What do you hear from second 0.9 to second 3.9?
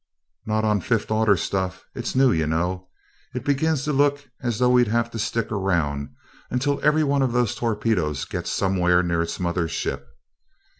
order stuff it's new, you know. It begins